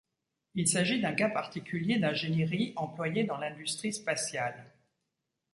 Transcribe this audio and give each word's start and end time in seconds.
Il 0.55 0.67
s'agit 0.67 0.99
d'un 0.99 1.11
cas 1.13 1.29
particulier 1.29 1.99
d'ingénierie 1.99 2.73
employé 2.75 3.23
dans 3.23 3.37
l'industrie 3.37 3.93
spatiale. 3.93 4.73